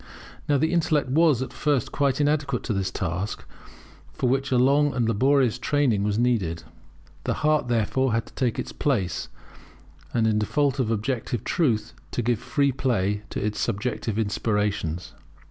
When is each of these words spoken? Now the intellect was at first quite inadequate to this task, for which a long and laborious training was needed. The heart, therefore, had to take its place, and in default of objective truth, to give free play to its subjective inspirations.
Now 0.49 0.57
the 0.57 0.73
intellect 0.73 1.09
was 1.09 1.43
at 1.43 1.53
first 1.53 1.91
quite 1.91 2.19
inadequate 2.19 2.63
to 2.63 2.73
this 2.73 2.89
task, 2.89 3.45
for 4.13 4.27
which 4.27 4.49
a 4.51 4.57
long 4.57 4.95
and 4.95 5.07
laborious 5.07 5.59
training 5.59 6.01
was 6.01 6.17
needed. 6.17 6.63
The 7.25 7.35
heart, 7.45 7.67
therefore, 7.67 8.11
had 8.11 8.25
to 8.25 8.33
take 8.33 8.57
its 8.57 8.71
place, 8.71 9.29
and 10.11 10.25
in 10.25 10.39
default 10.39 10.79
of 10.79 10.89
objective 10.89 11.43
truth, 11.43 11.93
to 12.13 12.23
give 12.23 12.39
free 12.39 12.71
play 12.71 13.21
to 13.29 13.45
its 13.45 13.59
subjective 13.59 14.17
inspirations. 14.17 15.13